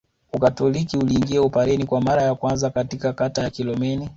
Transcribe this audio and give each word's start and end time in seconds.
Ukatoliki 0.33 0.97
uliingia 0.97 1.41
Upareni 1.41 1.85
kwa 1.85 2.01
mara 2.01 2.21
ya 2.23 2.35
kwanza 2.35 2.69
katika 2.69 3.13
kata 3.13 3.43
ya 3.43 3.49
Kilomeni 3.49 4.09